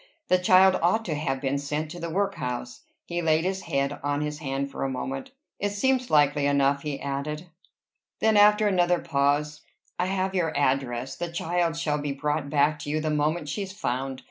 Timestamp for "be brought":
11.99-12.49